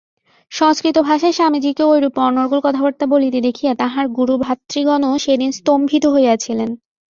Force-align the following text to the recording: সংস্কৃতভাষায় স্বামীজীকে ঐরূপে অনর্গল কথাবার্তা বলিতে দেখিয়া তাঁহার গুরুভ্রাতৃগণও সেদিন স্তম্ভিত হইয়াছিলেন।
সংস্কৃতভাষায় 0.51 1.33
স্বামীজীকে 1.33 1.83
ঐরূপে 1.83 2.19
অনর্গল 2.21 2.59
কথাবার্তা 2.63 3.05
বলিতে 3.05 3.39
দেখিয়া 3.41 3.71
তাঁহার 3.75 4.05
গুরুভ্রাতৃগণও 4.09 5.13
সেদিন 5.17 5.49
স্তম্ভিত 5.51 6.03
হইয়াছিলেন। 6.05 6.69